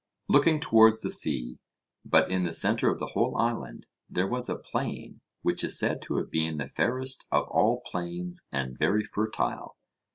Looking 0.27 0.59
towards 0.59 1.03
the 1.03 1.11
sea, 1.11 1.59
but 2.03 2.31
in 2.31 2.41
the 2.41 2.53
centre 2.53 2.89
of 2.89 2.97
the 2.97 3.11
whole 3.13 3.37
island, 3.37 3.85
there 4.09 4.25
was 4.25 4.49
a 4.49 4.55
plain 4.57 5.21
which 5.43 5.63
is 5.63 5.77
said 5.77 6.01
to 6.01 6.17
have 6.17 6.31
been 6.31 6.57
the 6.57 6.65
fairest 6.65 7.27
of 7.31 7.47
all 7.49 7.81
plains 7.81 8.47
and 8.51 8.79
very 8.79 9.03
fertile. 9.03 9.77